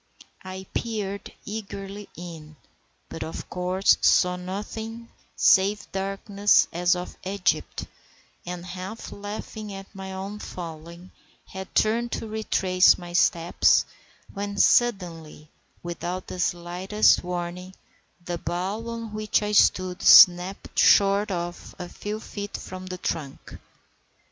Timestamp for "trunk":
22.97-23.55